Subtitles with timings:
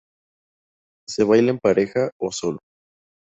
[1.07, 2.57] Se baila en pareja o solo.